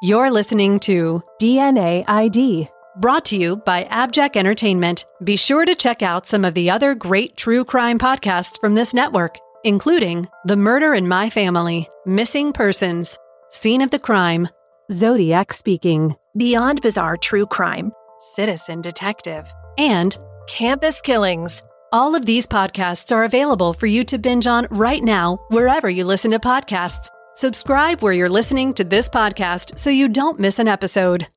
You're 0.00 0.30
listening 0.30 0.78
to 0.80 1.24
DNA 1.40 2.04
ID, 2.06 2.68
brought 3.00 3.24
to 3.26 3.36
you 3.36 3.56
by 3.56 3.82
Abjack 3.86 4.36
Entertainment. 4.36 5.04
Be 5.24 5.34
sure 5.34 5.64
to 5.64 5.74
check 5.74 6.02
out 6.02 6.24
some 6.24 6.44
of 6.44 6.54
the 6.54 6.70
other 6.70 6.94
great 6.94 7.36
true 7.36 7.64
crime 7.64 7.98
podcasts 7.98 8.60
from 8.60 8.76
this 8.76 8.94
network, 8.94 9.38
including 9.64 10.28
The 10.44 10.54
Murder 10.54 10.94
in 10.94 11.08
My 11.08 11.30
Family, 11.30 11.88
Missing 12.06 12.52
Persons, 12.52 13.18
Scene 13.50 13.82
of 13.82 13.90
the 13.90 13.98
Crime, 13.98 14.48
Zodiac 14.92 15.52
Speaking, 15.52 16.14
Beyond 16.36 16.80
Bizarre 16.80 17.16
True 17.16 17.46
Crime, 17.46 17.90
Citizen 18.20 18.80
Detective, 18.80 19.52
and 19.78 20.16
Campus 20.46 21.00
Killings. 21.00 21.60
all 21.92 22.14
of 22.14 22.26
these 22.26 22.46
podcasts 22.46 23.12
are 23.12 23.24
available 23.24 23.72
for 23.72 23.86
you 23.86 24.04
to 24.04 24.18
binge 24.18 24.46
on 24.46 24.68
right 24.70 25.02
now, 25.02 25.38
wherever 25.48 25.90
you 25.90 26.04
listen 26.04 26.30
to 26.30 26.38
podcasts. 26.38 27.08
Subscribe 27.38 28.00
where 28.02 28.12
you're 28.12 28.28
listening 28.28 28.74
to 28.74 28.82
this 28.82 29.08
podcast 29.08 29.78
so 29.78 29.90
you 29.90 30.08
don't 30.08 30.40
miss 30.40 30.58
an 30.58 30.66
episode. 30.66 31.28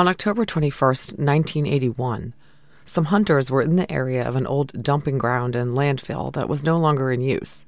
On 0.00 0.08
October 0.08 0.46
21st, 0.46 1.18
1981, 1.18 2.32
some 2.84 3.04
hunters 3.04 3.50
were 3.50 3.60
in 3.60 3.76
the 3.76 3.92
area 3.92 4.26
of 4.26 4.34
an 4.34 4.46
old 4.46 4.82
dumping 4.82 5.18
ground 5.18 5.54
and 5.54 5.76
landfill 5.76 6.32
that 6.32 6.48
was 6.48 6.62
no 6.62 6.78
longer 6.78 7.12
in 7.12 7.20
use, 7.20 7.66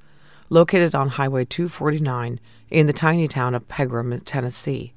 located 0.49 0.95
on 0.95 1.11
Highway 1.11 1.45
249 1.45 2.41
in 2.71 2.87
the 2.87 2.95
tiny 2.95 3.29
town 3.29 3.55
of 3.55 3.69
Pegram, 3.69 4.19
Tennessee. 4.21 4.95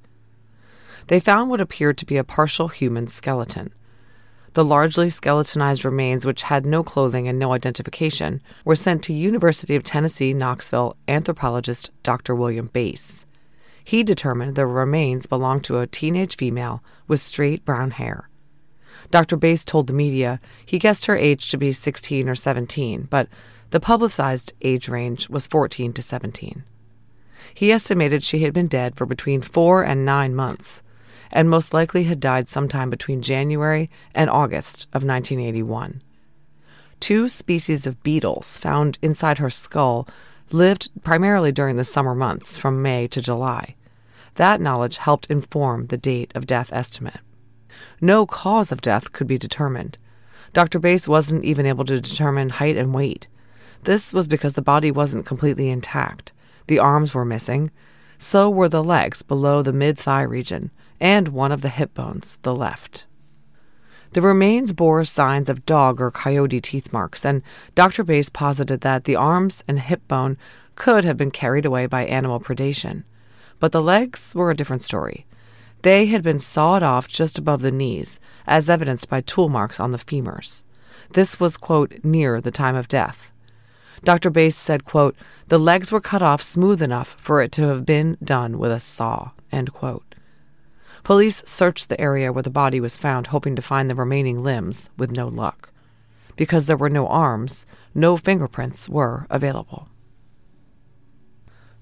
They 1.08 1.19
found 1.19 1.50
what 1.50 1.59
appeared 1.59 1.97
to 1.97 2.06
be 2.06 2.16
a 2.16 2.23
partial 2.23 2.69
human 2.69 3.08
skeleton. 3.08 3.73
The 4.53 4.63
largely 4.63 5.09
skeletonized 5.09 5.83
remains, 5.83 6.25
which 6.25 6.44
had 6.44 6.66
no 6.66 6.86
clothing 6.86 7.28
and 7.28 7.38
no 7.38 7.52
identification, 7.52 8.41
were 8.63 8.78
sent 8.78 9.03
to 9.03 9.13
University 9.13 9.75
of 9.75 9.83
Tennessee 9.83 10.31
Knoxville 10.31 10.95
anthropologist 11.09 11.91
Dr. 12.02 12.33
William 12.33 12.67
Bass. 12.67 13.25
He 13.86 14.03
determined 14.03 14.55
the 14.55 14.66
remains 14.66 15.28
belonged 15.28 15.64
to 15.66 15.78
a 15.78 15.88
teenage 15.88 16.35
female 16.35 16.84
with 17.07 17.22
straight 17.22 17.63
brown 17.63 17.91
hair. 17.91 18.29
Dr. 19.12 19.38
Bass 19.38 19.63
told 19.63 19.85
the 19.85 19.94
media 19.94 20.41
he 20.66 20.79
guessed 20.79 21.06
her 21.06 21.16
age 21.16 21.50
to 21.50 21.57
be 21.57 21.72
16 21.72 22.28
or 22.28 22.34
17, 22.34 23.07
but 23.09 23.29
the 23.69 23.79
publicized 23.79 24.53
age 24.63 24.90
range 24.90 25.29
was 25.29 25.46
14 25.46 25.94
to 25.94 26.01
17. 26.01 26.63
He 27.53 27.72
estimated 27.72 28.23
she 28.23 28.40
had 28.40 28.53
been 28.53 28.68
dead 28.68 28.96
for 28.96 29.06
between 29.06 29.41
four 29.41 29.84
and 29.84 30.03
nine 30.03 30.34
months, 30.34 30.81
and 31.31 31.47
most 31.47 31.72
likely 31.72 32.06
had 32.06 32.19
died 32.19 32.50
sometime 32.50 32.90
between 32.90 33.22
January 33.22 33.91
and 34.16 34.31
August 34.31 34.88
of 34.94 35.03
1981. 35.03 36.02
Two 37.00 37.28
species 37.28 37.85
of 37.85 38.02
beetles 38.02 38.57
found 38.57 38.97
inside 39.03 39.38
her 39.38 39.52
skull 39.52 40.07
lived 40.51 40.89
primarily 41.03 41.51
during 41.51 41.75
the 41.78 41.83
summer 41.83 42.16
months 42.16 42.57
from 42.57 42.81
May 42.81 43.07
to 43.07 43.22
July. 43.22 43.75
That 44.35 44.61
knowledge 44.61 44.97
helped 44.97 45.28
inform 45.28 45.88
the 45.88 45.97
date 45.97 46.31
of 46.35 46.45
death 46.45 46.72
estimate. 46.73 47.19
No 48.01 48.25
cause 48.25 48.72
of 48.72 48.81
death 48.81 49.11
could 49.11 49.28
be 49.28 49.38
determined. 49.38 49.97
Dr. 50.53 50.79
Bass 50.79 51.07
wasn't 51.07 51.44
even 51.44 51.66
able 51.66 51.85
to 51.85 52.00
determine 52.00 52.50
height 52.50 52.78
and 52.78 52.94
weight. 52.94 53.28
This 53.84 54.13
was 54.13 54.28
because 54.28 54.53
the 54.53 54.61
body 54.61 54.91
wasn't 54.91 55.25
completely 55.25 55.69
intact. 55.69 56.34
The 56.67 56.79
arms 56.79 57.13
were 57.13 57.25
missing, 57.25 57.72
so 58.17 58.50
were 58.50 58.69
the 58.69 58.84
legs 58.84 59.22
below 59.22 59.61
the 59.61 59.73
mid 59.73 59.97
thigh 59.97 60.23
region, 60.23 60.72
and 61.00 61.29
one 61.29 61.51
of 61.51 61.61
the 61.61 61.69
hip 61.69 61.94
bones, 61.94 62.39
the 62.41 62.55
left. 62.55 63.05
The 64.16 64.22
remains 64.22 64.72
bore 64.72 65.03
signs 65.03 65.50
of 65.50 65.66
dog 65.66 66.00
or 66.00 66.09
coyote 66.09 66.62
teeth 66.62 66.94
marks, 66.94 67.26
and 67.26 67.44
Dr. 67.76 68.02
Bass 68.02 68.30
posited 68.30 68.80
that 68.80 69.03
the 69.03 69.18
arms 69.18 69.62
and 69.68 69.78
hip 69.78 70.08
bone 70.08 70.38
could 70.76 71.03
have 71.03 71.18
been 71.18 71.31
carried 71.31 71.66
away 71.66 71.86
by 71.86 72.06
animal 72.06 72.40
predation. 72.40 73.03
But 73.59 73.74
the 73.74 73.84
legs 73.84 74.34
were 74.34 74.50
a 74.50 74.56
different 74.56 74.84
story. 74.84 75.26
They 75.81 76.06
had 76.06 76.24
been 76.24 76.40
sawed 76.40 76.81
off 76.81 77.09
just 77.09 77.38
above 77.38 77.62
the 77.62 77.74
knees, 77.74 78.22
as 78.48 78.70
evidenced 78.70 79.09
by 79.09 79.20
tool 79.20 79.50
marks 79.50 79.81
on 79.81 79.92
the 79.92 79.98
femurs. 79.98 80.64
This 81.12 81.38
was, 81.38 81.58
quote, 81.58 81.96
near 82.02 82.40
the 82.40 82.52
time 82.52 82.78
of 82.78 82.88
death. 82.88 83.34
Dr. 84.06 84.30
Bass 84.30 84.56
said, 84.56 84.86
quote, 84.86 85.18
the 85.47 85.59
legs 85.59 85.92
were 85.92 86.00
cut 86.00 86.22
off 86.22 86.42
smooth 86.42 86.82
enough 86.82 87.18
for 87.20 87.42
it 87.42 87.52
to 87.52 87.64
have 87.64 87.86
been 87.86 88.18
done 88.24 88.59
with 88.59 88.72
a 88.72 88.80
saw, 88.80 89.32
end 89.52 89.74
quote. 89.74 90.04
Police 91.05 91.43
searched 91.45 91.88
the 91.88 92.01
area 92.01 92.33
where 92.33 92.41
the 92.41 92.49
body 92.49 92.79
was 92.79 92.97
found, 92.97 93.27
hoping 93.27 93.55
to 93.55 93.61
find 93.61 93.88
the 93.88 93.93
remaining 93.93 94.41
limbs, 94.41 94.89
with 94.97 95.11
no 95.11 95.27
luck. 95.27 95.69
Because 96.35 96.66
there 96.66 96.75
were 96.75 96.89
no 96.89 97.05
arms, 97.05 97.67
no 97.93 98.17
fingerprints 98.17 98.89
were 98.89 99.27
available. 99.29 99.88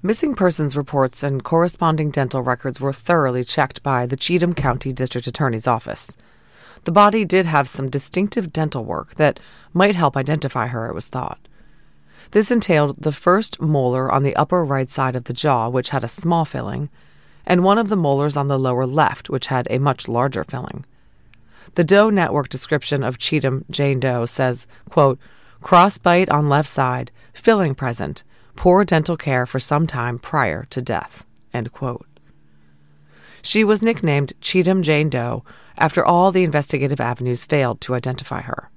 Missing 0.02 0.36
persons 0.36 0.76
reports 0.76 1.24
and 1.24 1.42
corresponding 1.42 2.12
dental 2.12 2.42
records 2.42 2.82
were 2.82 2.92
thoroughly 2.92 3.46
checked 3.46 3.82
by 3.82 4.06
the 4.06 4.18
Cheatham 4.18 4.54
County 4.54 4.92
District 4.92 5.26
Attorney's 5.26 5.68
Office. 5.68 6.18
The 6.84 6.92
body 6.92 7.24
did 7.24 7.46
have 7.46 7.70
some 7.70 7.90
distinctive 7.90 8.52
dental 8.52 8.84
work 8.84 9.16
that 9.16 9.40
might 9.72 9.96
help 9.96 10.18
identify 10.18 10.68
her, 10.68 10.90
it 10.90 10.94
was 10.96 11.08
thought. 11.08 11.48
This 12.32 12.52
entailed 12.52 13.02
the 13.02 13.14
first 13.14 13.62
molar 13.62 14.12
on 14.12 14.24
the 14.24 14.36
upper 14.36 14.66
right 14.66 14.90
side 14.90 15.16
of 15.16 15.24
the 15.24 15.34
jaw, 15.34 15.70
which 15.70 15.92
had 15.92 16.04
a 16.04 16.10
small 16.10 16.44
filling, 16.44 16.90
and 17.46 17.64
one 17.64 17.78
of 17.78 17.90
the 17.90 17.96
molars 17.96 18.38
on 18.38 18.48
the 18.48 18.60
lower 18.60 18.86
left, 18.86 19.30
which 19.30 19.48
had 19.48 19.68
a 19.70 19.80
much 19.80 20.08
larger 20.08 20.44
filling. 20.44 20.86
The 21.76 21.84
Doe 21.84 22.10
Network 22.10 22.50
description 22.50 23.04
of 23.04 23.18
Cheatham 23.18 23.66
Jane 23.70 24.00
Doe 24.00 24.26
says, 24.26 24.68
quote, 24.90 25.20
crossbite 25.62 26.32
on 26.32 26.50
left 26.50 26.70
side, 26.70 27.12
filling 27.34 27.74
present, 27.74 28.24
poor 28.56 28.86
dental 28.86 29.18
care 29.18 29.46
for 29.46 29.60
some 29.60 29.88
time 29.88 30.20
prior 30.20 30.66
to 30.70 30.82
death. 30.82 31.26
End 31.54 31.72
quote. 31.72 32.06
She 33.42 33.64
was 33.64 33.82
nicknamed 33.82 34.34
Cheatham 34.40 34.84
Jane 34.84 35.10
Doe 35.10 35.44
after 35.78 36.06
all 36.06 36.32
the 36.32 36.44
investigative 36.44 37.02
avenues 37.02 37.46
failed 37.46 37.82
to 37.82 37.96
identify 37.96 38.42
her. 38.42 38.70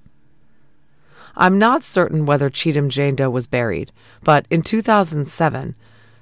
I'm 1.37 1.59
not 1.59 1.83
certain 1.83 2.25
whether 2.25 2.49
Cheatham 2.49 2.89
Jane 2.89 3.15
Doe 3.15 3.31
was 3.31 3.47
buried, 3.47 3.93
but 4.25 4.47
in 4.51 4.63
2007, 4.63 5.77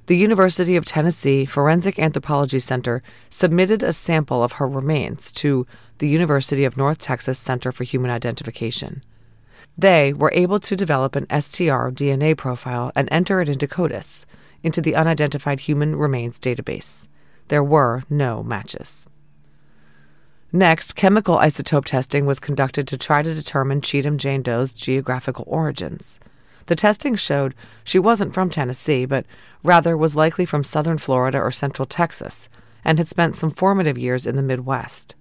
the 0.06 0.16
University 0.16 0.76
of 0.76 0.84
Tennessee 0.84 1.46
Forensic 1.46 1.98
Anthropology 1.98 2.58
Center 2.58 3.02
submitted 3.30 3.82
a 3.82 3.92
sample 3.92 4.42
of 4.42 4.52
her 4.52 4.68
remains 4.68 5.32
to 5.32 5.66
the 5.98 6.08
University 6.08 6.64
of 6.64 6.76
North 6.76 6.98
Texas 6.98 7.38
Center 7.38 7.72
for 7.72 7.84
Human 7.84 8.10
Identification. 8.10 9.02
They 9.78 10.12
were 10.12 10.32
able 10.34 10.60
to 10.60 10.76
develop 10.76 11.16
an 11.16 11.26
STR 11.28 11.90
DNA 11.90 12.36
profile 12.36 12.92
and 12.94 13.08
enter 13.10 13.40
it 13.40 13.48
into 13.48 13.66
CODIS, 13.66 14.26
into 14.62 14.80
the 14.80 14.94
Unidentified 14.94 15.60
Human 15.60 15.96
Remains 15.96 16.38
database. 16.38 17.08
There 17.48 17.64
were 17.64 18.04
no 18.10 18.42
matches. 18.42 19.06
Next, 20.52 20.94
chemical 20.94 21.36
isotope 21.38 21.86
testing 21.86 22.26
was 22.26 22.38
conducted 22.38 22.86
to 22.88 22.98
try 22.98 23.22
to 23.22 23.34
determine 23.34 23.80
Cheatham 23.80 24.18
Jane 24.18 24.42
Doe's 24.42 24.72
geographical 24.72 25.44
origins. 25.48 26.20
The 26.66 26.76
testing 26.76 27.14
showed 27.14 27.54
she 27.84 27.98
wasn't 27.98 28.32
from 28.34 28.50
Tennessee, 28.50 29.04
but 29.04 29.26
rather 29.62 29.96
was 29.96 30.16
likely 30.16 30.46
from 30.46 30.64
southern 30.64 30.98
Florida 30.98 31.38
or 31.38 31.50
central 31.50 31.86
Texas, 31.86 32.48
and 32.84 32.98
had 32.98 33.08
spent 33.08 33.34
some 33.34 33.50
formative 33.50 33.98
years 33.98 34.26
in 34.26 34.36
the 34.36 34.42
Midwest. 34.42 35.14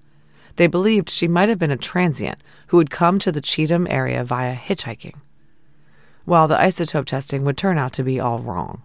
They 0.55 0.67
believed 0.67 1.09
she 1.09 1.27
might 1.27 1.49
have 1.49 1.59
been 1.59 1.71
a 1.71 1.77
transient 1.77 2.39
who 2.67 2.77
had 2.77 2.89
come 2.89 3.19
to 3.19 3.31
the 3.31 3.41
Cheatham 3.41 3.87
area 3.89 4.23
via 4.23 4.55
hitchhiking. 4.55 5.15
while 6.25 6.47
the 6.47 6.55
isotope 6.55 7.05
testing 7.05 7.43
would 7.43 7.57
turn 7.57 7.77
out 7.77 7.93
to 7.93 8.03
be 8.03 8.19
all 8.19 8.39
wrong. 8.39 8.81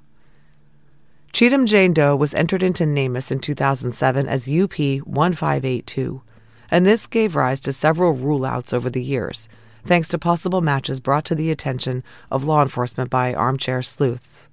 Cheatham 1.32 1.66
Jane 1.66 1.92
Doe 1.92 2.16
was 2.16 2.34
entered 2.34 2.62
into 2.62 2.84
NamUs 2.84 3.30
in 3.30 3.38
2007 3.38 4.26
as 4.28 4.48
UP 4.48 4.78
1582, 4.78 6.22
and 6.70 6.84
this 6.84 7.06
gave 7.06 7.36
rise 7.36 7.60
to 7.60 7.72
several 7.72 8.12
rule 8.14 8.44
outs 8.44 8.72
over 8.72 8.90
the 8.90 9.02
years, 9.02 9.48
thanks 9.88 10.08
to 10.08 10.18
possible 10.18 10.60
matches 10.60 11.00
brought 11.00 11.24
to 11.24 11.34
the 11.34 11.50
attention 11.50 12.04
of 12.30 12.44
law 12.44 12.62
enforcement 12.62 13.08
by 13.08 13.32
armchair 13.32 13.80
sleuths. 13.80 14.50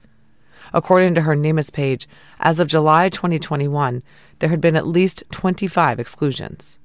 According 0.74 1.16
to 1.16 1.22
her 1.22 1.36
NamUs 1.36 1.72
page, 1.72 2.08
as 2.40 2.60
of 2.60 2.70
July 2.70 3.10
2021, 3.10 4.02
there 4.40 4.50
had 4.50 4.62
been 4.62 4.78
at 4.78 4.88
least 4.88 5.24
25 5.32 6.00
exclusions. 6.00 6.80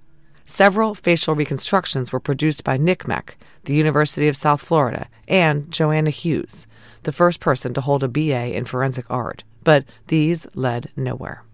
Several 0.44 0.96
facial 0.96 1.36
reconstructions 1.36 2.12
were 2.12 2.18
produced 2.18 2.64
by 2.64 2.76
NCMEC, 2.76 3.34
the 3.64 3.74
University 3.74 4.26
of 4.26 4.36
South 4.36 4.60
Florida, 4.60 5.06
and 5.28 5.70
Joanna 5.70 6.10
Hughes, 6.10 6.66
the 7.04 7.12
first 7.12 7.38
person 7.38 7.72
to 7.74 7.80
hold 7.80 8.02
a 8.02 8.08
BA 8.08 8.56
in 8.56 8.64
forensic 8.64 9.06
art, 9.08 9.44
but 9.62 9.84
these 10.08 10.48
led 10.54 10.90
nowhere. 10.96 11.44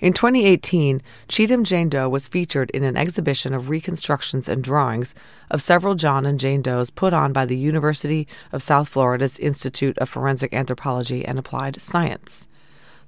In 0.00 0.14
2018, 0.14 1.02
Cheatham 1.28 1.62
Jane 1.62 1.90
Doe 1.90 2.08
was 2.08 2.26
featured 2.26 2.70
in 2.70 2.84
an 2.84 2.96
exhibition 2.96 3.52
of 3.52 3.68
reconstructions 3.68 4.48
and 4.48 4.64
drawings 4.64 5.14
of 5.50 5.60
several 5.60 5.94
John 5.94 6.24
and 6.24 6.40
Jane 6.40 6.62
Does 6.62 6.90
put 6.90 7.12
on 7.12 7.34
by 7.34 7.44
the 7.44 7.56
University 7.56 8.26
of 8.50 8.62
South 8.62 8.88
Florida's 8.88 9.38
Institute 9.38 9.98
of 9.98 10.08
Forensic 10.08 10.54
Anthropology 10.54 11.24
and 11.26 11.38
Applied 11.38 11.82
Science. 11.82 12.48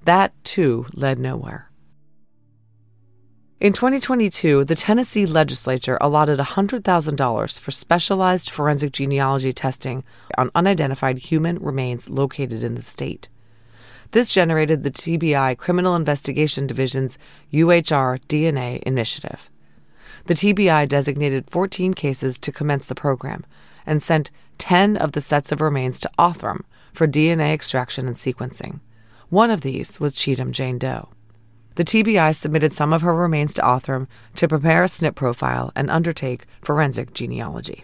That, 0.05 0.33
too, 0.45 0.85
led 0.93 1.19
nowhere. 1.19 1.71
In 3.59 3.73
2022, 3.73 4.65
the 4.65 4.75
Tennessee 4.75 5.25
legislature 5.25 5.97
allotted 6.01 6.41
$100,000 6.41 7.59
for 7.59 7.71
specialized 7.71 8.51
forensic 8.51 8.93
genealogy 8.93 9.53
testing 9.53 10.05
on 10.37 10.51
unidentified 10.55 11.19
human 11.19 11.59
remains 11.59 12.11
located 12.11 12.63
in 12.63 12.75
the 12.75 12.83
state. 12.83 13.29
This 14.13 14.33
generated 14.33 14.83
the 14.83 14.91
TBI 14.91 15.57
Criminal 15.57 15.97
Investigation 15.97 16.67
Division's 16.67 17.17
UHR 17.51 18.21
DNA 18.29 18.83
initiative. 18.83 19.51
The 20.27 20.35
TBI 20.35 20.87
designated 20.87 21.51
14 21.51 21.95
cases 21.95 22.37
to 22.41 22.53
commence 22.53 22.85
the 22.85 22.95
program 22.95 23.47
and 23.87 24.03
sent 24.03 24.31
10 24.59 24.99
of 24.99 25.13
the 25.13 25.23
sets 25.23 25.51
of 25.51 25.63
remains 25.63 25.99
to 26.01 26.11
Othram 26.19 26.61
for 26.93 27.09
DNA 27.09 27.55
extraction 27.55 28.07
and 28.07 28.15
sequencing. 28.15 28.81
One 29.31 29.51
of 29.51 29.63
these 29.63 29.99
was 29.99 30.15
Cheatham 30.15 30.53
Jane 30.53 30.77
Doe. 30.77 31.09
The 31.77 31.85
TBI 31.85 32.37
submitted 32.37 32.75
some 32.75 32.93
of 32.93 33.01
her 33.01 33.17
remains 33.17 33.55
to 33.55 33.63
Othram 33.63 34.09
to 34.35 34.47
prepare 34.47 34.83
a 34.83 34.89
SNP 34.89 35.15
profile 35.15 35.73
and 35.75 35.89
undertake 35.91 36.45
forensic 36.61 37.15
genealogy. 37.15 37.83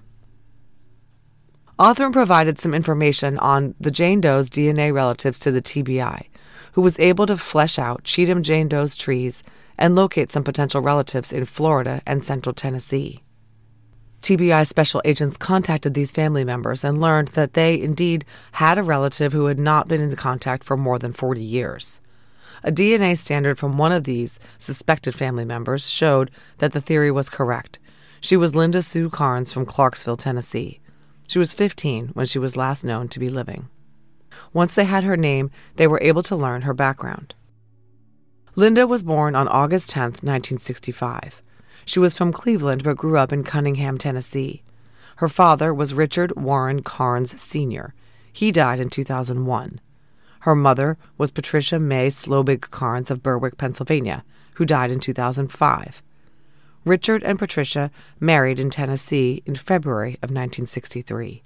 Othram 1.78 2.12
provided 2.12 2.58
some 2.58 2.74
information 2.74 3.38
on 3.38 3.72
the 3.78 3.92
Jane 3.92 4.20
Doe's 4.20 4.50
DNA 4.50 4.92
relatives 4.92 5.38
to 5.38 5.52
the 5.52 5.62
TBI, 5.62 6.26
who 6.72 6.82
was 6.82 6.98
able 6.98 7.24
to 7.26 7.36
flesh 7.36 7.78
out 7.78 8.02
Cheatham 8.02 8.42
Jane 8.42 8.66
Doe's 8.66 8.96
trees 8.96 9.44
and 9.78 9.94
locate 9.94 10.28
some 10.28 10.42
potential 10.42 10.80
relatives 10.80 11.32
in 11.32 11.44
Florida 11.44 12.02
and 12.04 12.24
central 12.24 12.52
Tennessee. 12.52 13.22
TBI 14.22 14.66
special 14.66 15.00
agents 15.04 15.36
contacted 15.36 15.94
these 15.94 16.10
family 16.10 16.42
members 16.42 16.82
and 16.82 17.00
learned 17.00 17.28
that 17.28 17.52
they 17.52 17.80
indeed 17.80 18.24
had 18.50 18.76
a 18.76 18.82
relative 18.82 19.32
who 19.32 19.46
had 19.46 19.60
not 19.60 19.86
been 19.86 20.00
in 20.00 20.16
contact 20.16 20.64
for 20.64 20.76
more 20.76 20.98
than 20.98 21.12
40 21.12 21.40
years. 21.40 22.00
A 22.64 22.72
DNA 22.72 23.16
standard 23.16 23.56
from 23.56 23.78
one 23.78 23.92
of 23.92 24.02
these 24.02 24.40
suspected 24.58 25.14
family 25.14 25.44
members 25.44 25.88
showed 25.88 26.32
that 26.58 26.72
the 26.72 26.80
theory 26.80 27.12
was 27.12 27.30
correct. 27.30 27.78
She 28.20 28.36
was 28.36 28.56
Linda 28.56 28.82
Sue 28.82 29.08
Karnes 29.08 29.52
from 29.52 29.64
Clarksville, 29.64 30.16
Tennessee. 30.16 30.80
She 31.28 31.38
was 31.38 31.52
15 31.52 32.08
when 32.14 32.26
she 32.26 32.38
was 32.38 32.56
last 32.56 32.82
known 32.82 33.06
to 33.08 33.20
be 33.20 33.28
living. 33.28 33.68
Once 34.52 34.74
they 34.74 34.84
had 34.84 35.04
her 35.04 35.16
name, 35.16 35.50
they 35.76 35.86
were 35.86 36.00
able 36.02 36.22
to 36.24 36.34
learn 36.34 36.62
her 36.62 36.74
background. 36.74 37.34
Linda 38.56 38.86
was 38.86 39.02
born 39.02 39.36
on 39.36 39.46
August 39.46 39.90
10, 39.90 40.02
1965. 40.02 41.42
She 41.84 41.98
was 42.00 42.16
from 42.16 42.32
Cleveland 42.32 42.82
but 42.82 42.96
grew 42.96 43.18
up 43.18 43.32
in 43.32 43.44
Cunningham, 43.44 43.98
Tennessee. 43.98 44.62
Her 45.16 45.28
father 45.28 45.72
was 45.72 45.94
Richard 45.94 46.34
Warren 46.34 46.82
Karnes 46.82 47.38
Sr. 47.38 47.94
He 48.32 48.50
died 48.50 48.80
in 48.80 48.88
2001. 48.88 49.80
Her 50.40 50.54
mother 50.54 50.96
was 51.18 51.30
Patricia 51.30 51.78
May 51.78 52.08
Slobig 52.08 52.70
Karnes 52.70 53.10
of 53.10 53.22
Berwick, 53.22 53.58
Pennsylvania, 53.58 54.24
who 54.54 54.64
died 54.64 54.90
in 54.90 54.98
2005. 55.00 56.02
Richard 56.84 57.22
and 57.22 57.38
Patricia 57.38 57.90
married 58.20 58.60
in 58.60 58.70
Tennessee 58.70 59.42
in 59.46 59.54
February 59.54 60.14
of 60.22 60.30
1963. 60.30 61.42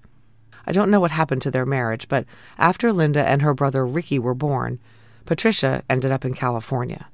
I 0.67 0.73
don't 0.73 0.90
know 0.90 1.00
what 1.00 1.11
happened 1.11 1.43
to 1.43 1.50
their 1.50 1.67
marriage, 1.67 2.08
but 2.08 2.25
after 2.58 2.93
Linda 2.93 3.26
and 3.26 3.43
her 3.43 3.55
brother 3.55 3.84
Ricky 3.87 4.19
were 4.19 4.34
born, 4.34 4.79
Patricia 5.25 5.82
ended 5.90 6.12
up 6.12 6.25
in 6.25 6.34
California. 6.34 7.08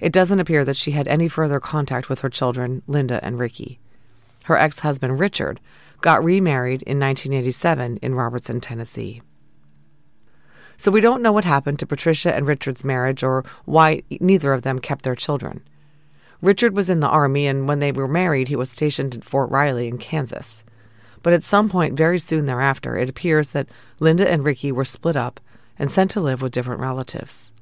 It 0.00 0.12
doesn't 0.12 0.40
appear 0.40 0.64
that 0.64 0.76
she 0.76 0.92
had 0.92 1.08
any 1.08 1.28
further 1.28 1.58
contact 1.58 2.08
with 2.08 2.20
her 2.20 2.30
children, 2.30 2.82
Linda 2.86 3.24
and 3.24 3.38
Ricky. 3.38 3.80
Her 4.44 4.56
ex 4.56 4.78
husband, 4.80 5.18
Richard, 5.18 5.60
got 6.00 6.22
remarried 6.22 6.82
in 6.82 7.00
1987 7.00 7.98
in 7.98 8.14
Robertson, 8.14 8.60
Tennessee. 8.60 9.20
So 10.76 10.92
we 10.92 11.00
don't 11.00 11.22
know 11.22 11.32
what 11.32 11.44
happened 11.44 11.80
to 11.80 11.86
Patricia 11.86 12.34
and 12.34 12.46
Richard's 12.46 12.84
marriage 12.84 13.24
or 13.24 13.44
why 13.64 14.04
neither 14.20 14.52
of 14.52 14.62
them 14.62 14.78
kept 14.78 15.02
their 15.02 15.16
children. 15.16 15.62
Richard 16.40 16.76
was 16.76 16.88
in 16.88 17.00
the 17.00 17.08
Army, 17.08 17.46
and 17.46 17.66
when 17.66 17.80
they 17.80 17.92
were 17.92 18.08
married, 18.08 18.48
he 18.48 18.56
was 18.56 18.70
stationed 18.70 19.14
at 19.14 19.24
Fort 19.24 19.50
Riley 19.50 19.88
in 19.88 19.98
Kansas. 19.98 20.64
But 21.22 21.32
at 21.32 21.42
some 21.42 21.68
point 21.68 21.96
very 21.96 22.18
soon 22.18 22.46
thereafter, 22.46 22.96
it 22.96 23.08
appears 23.08 23.50
that 23.50 23.68
Linda 23.98 24.30
and 24.30 24.44
Ricky 24.44 24.70
were 24.70 24.84
split 24.84 25.16
up 25.16 25.40
and 25.78 25.90
sent 25.90 26.10
to 26.12 26.20
live 26.20 26.40
with 26.40 26.52
different 26.52 26.80
relatives. 26.80 27.52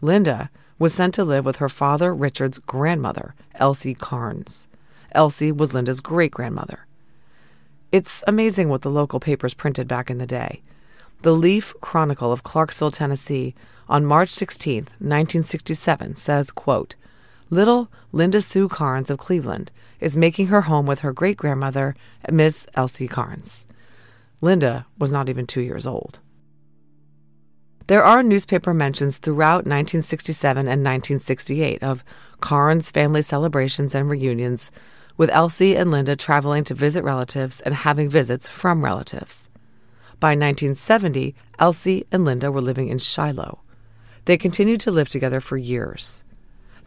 Linda 0.00 0.50
was 0.78 0.94
sent 0.94 1.14
to 1.14 1.24
live 1.24 1.44
with 1.44 1.56
her 1.56 1.68
father 1.68 2.14
Richard's 2.14 2.58
grandmother, 2.58 3.34
Elsie 3.54 3.94
Karnes. 3.94 4.68
Elsie 5.12 5.52
was 5.52 5.74
Linda's 5.74 6.00
great 6.00 6.30
grandmother. 6.30 6.86
It's 7.90 8.22
amazing 8.26 8.68
what 8.68 8.82
the 8.82 8.90
local 8.90 9.18
papers 9.18 9.54
printed 9.54 9.88
back 9.88 10.10
in 10.10 10.18
the 10.18 10.26
day. 10.26 10.60
The 11.22 11.32
Leaf 11.32 11.74
Chronicle 11.80 12.30
of 12.30 12.42
Clarksville, 12.42 12.90
Tennessee, 12.90 13.54
on 13.88 14.04
March 14.04 14.28
16, 14.28 14.76
1967, 14.84 16.14
says, 16.14 16.50
quote, 16.50 16.94
Little 17.50 17.90
Linda 18.12 18.42
Sue 18.42 18.68
Karnes 18.68 19.08
of 19.08 19.18
Cleveland 19.18 19.72
is 20.00 20.16
making 20.16 20.48
her 20.48 20.62
home 20.62 20.86
with 20.86 21.00
her 21.00 21.12
great 21.12 21.38
grandmother, 21.38 21.96
Miss 22.30 22.66
Elsie 22.74 23.08
Karnes. 23.08 23.64
Linda 24.40 24.86
was 24.98 25.10
not 25.10 25.28
even 25.28 25.46
two 25.46 25.62
years 25.62 25.86
old. 25.86 26.20
There 27.86 28.04
are 28.04 28.22
newspaper 28.22 28.74
mentions 28.74 29.16
throughout 29.16 29.64
1967 29.64 30.58
and 30.58 30.84
1968 30.84 31.82
of 31.82 32.04
Karnes 32.40 32.90
family 32.90 33.22
celebrations 33.22 33.94
and 33.94 34.10
reunions, 34.10 34.70
with 35.16 35.30
Elsie 35.30 35.74
and 35.74 35.90
Linda 35.90 36.14
traveling 36.14 36.64
to 36.64 36.74
visit 36.74 37.02
relatives 37.02 37.62
and 37.62 37.74
having 37.74 38.10
visits 38.10 38.46
from 38.46 38.84
relatives. 38.84 39.48
By 40.20 40.30
1970, 40.30 41.34
Elsie 41.58 42.06
and 42.12 42.26
Linda 42.26 42.52
were 42.52 42.60
living 42.60 42.88
in 42.88 42.98
Shiloh. 42.98 43.60
They 44.26 44.36
continued 44.36 44.80
to 44.82 44.90
live 44.90 45.08
together 45.08 45.40
for 45.40 45.56
years. 45.56 46.24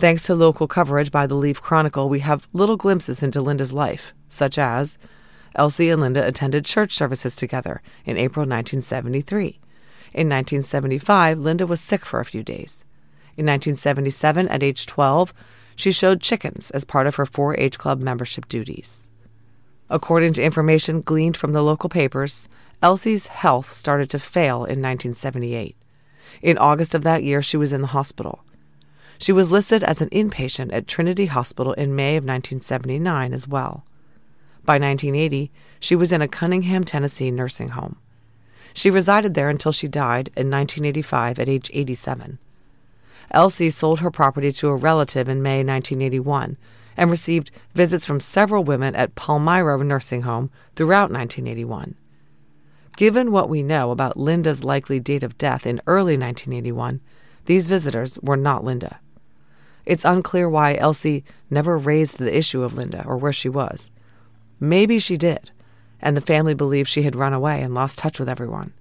Thanks 0.02 0.24
to 0.24 0.34
local 0.34 0.68
coverage 0.68 1.12
by 1.12 1.28
the 1.28 1.36
Leaf 1.36 1.62
Chronicle, 1.62 2.10
we 2.10 2.22
have 2.22 2.48
little 2.54 2.76
glimpses 2.76 3.22
into 3.22 3.40
Linda's 3.40 3.72
life, 3.72 4.16
such 4.30 4.58
as 4.58 4.98
Elsie 5.54 5.92
and 5.92 6.02
Linda 6.02 6.26
attended 6.26 6.66
church 6.66 6.96
services 6.96 7.36
together 7.36 7.84
in 8.04 8.18
April 8.18 8.42
1973. 8.42 9.60
In 10.14 10.28
1975, 10.28 11.38
Linda 11.38 11.68
was 11.68 11.82
sick 11.82 12.04
for 12.04 12.20
a 12.20 12.26
few 12.26 12.42
days. 12.42 12.84
In 13.38 13.46
1977, 13.46 14.48
at 14.48 14.64
age 14.64 14.88
12, 14.88 15.36
she 15.76 15.92
showed 15.92 16.20
chickens 16.20 16.72
as 16.72 16.84
part 16.84 17.06
of 17.06 17.18
her 17.18 17.28
4 17.28 17.60
H 17.60 17.78
Club 17.78 18.00
membership 18.00 18.50
duties. 18.50 19.08
According 19.88 20.34
to 20.34 20.44
information 20.44 21.02
gleaned 21.02 21.38
from 21.38 21.54
the 21.54 21.62
local 21.62 21.90
papers, 21.90 22.50
Elsie's 22.82 23.28
health 23.28 23.72
started 23.72 24.10
to 24.10 24.18
fail 24.18 24.66
in 24.66 24.82
1978. 24.82 25.76
In 26.42 26.58
August 26.58 26.96
of 26.96 27.04
that 27.04 27.24
year, 27.24 27.44
she 27.44 27.56
was 27.56 27.72
in 27.72 27.82
the 27.82 27.88
hospital. 27.94 28.44
She 29.22 29.32
was 29.32 29.52
listed 29.52 29.84
as 29.84 30.02
an 30.02 30.10
inpatient 30.10 30.74
at 30.74 30.88
Trinity 30.88 31.28
Hospital 31.28 31.74
in 31.74 31.96
May 31.96 32.18
of 32.18 32.24
1979 32.24 33.34
as 33.34 33.48
well. 33.48 33.86
By 34.66 34.80
1980, 34.80 35.52
she 35.80 35.96
was 35.96 36.12
in 36.12 36.24
a 36.24 36.28
Cunningham, 36.28 36.84
Tennessee 36.84 37.30
nursing 37.30 37.70
home. 37.70 38.00
She 38.74 38.90
resided 38.90 39.36
there 39.36 39.48
until 39.48 39.72
she 39.72 39.88
died 39.88 40.30
in 40.30 40.50
1985 40.50 41.38
at 41.38 41.48
age 41.48 41.70
87. 41.72 42.40
Elsie 43.30 43.70
sold 43.70 44.00
her 44.00 44.10
property 44.10 44.52
to 44.54 44.70
a 44.70 44.76
relative 44.76 45.30
in 45.30 45.44
May 45.44 45.64
1981 45.64 46.58
and 46.98 47.12
received 47.12 47.52
visits 47.76 48.08
from 48.08 48.20
several 48.20 48.64
women 48.64 48.96
at 48.96 49.14
Palmyra 49.14 49.84
Nursing 49.84 50.24
Home 50.24 50.50
throughout 50.76 51.12
1981. 51.12 51.96
Given 52.98 53.32
what 53.32 53.50
we 53.50 53.62
know 53.62 53.92
about 53.92 54.18
Linda's 54.18 54.64
likely 54.64 55.00
date 55.00 55.22
of 55.22 55.38
death 55.38 55.68
in 55.68 55.80
early 55.86 56.18
1981, 56.18 57.02
these 57.46 57.68
visitors 57.68 58.18
were 58.24 58.36
not 58.36 58.64
Linda. 58.64 59.00
It's 59.86 60.06
unclear 60.06 60.50
why 60.50 60.76
Elsie 60.76 61.24
never 61.50 61.78
raised 61.78 62.18
the 62.18 62.36
issue 62.36 62.64
of 62.64 62.76
Linda 62.76 63.04
or 63.06 63.18
where 63.18 63.34
she 63.34 63.50
was. 63.50 63.92
Maybe 64.60 65.00
she 65.00 65.18
did, 65.18 65.52
and 66.02 66.16
the 66.16 66.22
family 66.22 66.54
believed 66.54 66.90
she 66.90 67.04
had 67.04 67.16
run 67.16 67.34
away 67.34 67.62
and 67.62 67.74
lost 67.74 67.98
touch 67.98 68.20
with 68.20 68.30
everyone. 68.30 68.74